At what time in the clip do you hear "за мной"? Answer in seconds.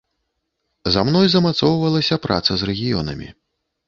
0.95-1.27